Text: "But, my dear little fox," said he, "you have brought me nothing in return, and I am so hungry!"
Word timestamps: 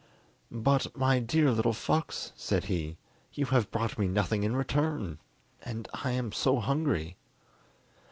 "But, 0.49 0.97
my 0.97 1.19
dear 1.19 1.51
little 1.51 1.73
fox," 1.73 2.33
said 2.35 2.63
he, 2.63 2.97
"you 3.33 3.45
have 3.45 3.69
brought 3.69 3.99
me 3.99 4.07
nothing 4.07 4.41
in 4.41 4.55
return, 4.55 5.19
and 5.61 5.87
I 5.93 6.09
am 6.09 6.31
so 6.31 6.59
hungry!" 6.59 7.17